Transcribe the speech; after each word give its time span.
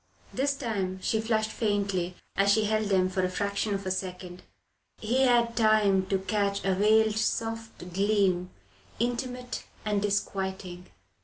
This 0.33 0.55
time 0.57 0.99
she 0.99 1.21
flushed 1.21 1.51
faintly 1.51 2.15
as 2.35 2.51
she 2.51 2.63
held 2.63 2.89
them 2.89 3.07
for 3.07 3.21
a 3.23 3.29
fraction 3.29 3.75
of 3.75 3.85
a 3.85 3.91
second. 3.91 4.41
He 4.97 5.25
had 5.25 5.55
time 5.55 6.07
to 6.07 6.17
catch 6.17 6.65
a 6.65 6.73
veiled 6.73 7.19
soft 7.19 7.93
gleam 7.93 8.49
intimate 8.99 9.65
and 9.85 10.01
disquieting. 10.01 10.87